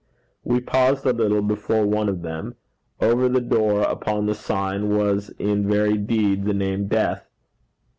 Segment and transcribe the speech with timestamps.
[0.43, 2.55] We paused a little before one of them
[2.99, 7.29] over the door, upon the sign, was in very deed the name Death.